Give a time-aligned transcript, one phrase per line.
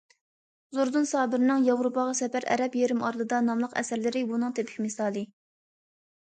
[0.77, 5.25] زوردۇن سابىرنىڭ‹‹ ياۋروپاغا سەپەر››،‹‹ ئەرەب يېرىم ئارىلىدا›› ناملىق ئەسەرلىرى بۇنىڭ تىپىك مىسالى.